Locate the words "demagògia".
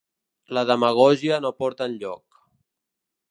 0.69-1.37